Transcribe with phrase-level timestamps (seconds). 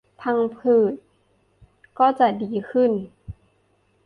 [0.21, 0.93] พังผืด
[1.99, 2.91] ก็จะดีขึ้น